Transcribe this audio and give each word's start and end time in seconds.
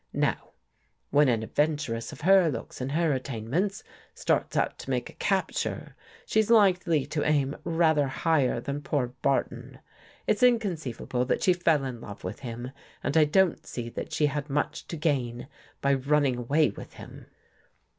Now, 0.13 0.53
when 1.11 1.27
an 1.29 1.41
adven 1.41 1.77
146 1.77 1.77
AN 1.77 1.77
ESCAPE 1.79 1.85
turess 1.85 2.11
of 2.11 2.21
her 2.21 2.49
looks 2.49 2.81
and 2.81 2.91
her 2.93 3.13
attainments 3.13 3.83
starts 4.15 4.57
out 4.57 4.79
to 4.79 4.89
make 4.89 5.11
a 5.11 5.13
capture, 5.13 5.95
she's 6.25 6.49
likely 6.49 7.05
to 7.05 7.23
aim 7.23 7.55
rather 7.63 8.07
higher 8.07 8.59
than 8.59 8.81
poor 8.81 9.09
Barton. 9.21 9.77
It's 10.25 10.41
inconceivable 10.41 11.25
that 11.25 11.43
she 11.43 11.53
fell 11.53 11.85
in 11.85 12.01
love 12.01 12.23
with 12.23 12.39
him, 12.39 12.71
and 13.03 13.15
I 13.15 13.25
don't 13.25 13.63
see 13.67 13.89
that 13.89 14.11
she 14.11 14.25
had 14.25 14.49
much 14.49 14.87
to 14.87 14.97
gain 14.97 15.47
by 15.81 15.93
running 15.93 16.35
away 16.37 16.71
with 16.71 16.93
him." 16.93 17.27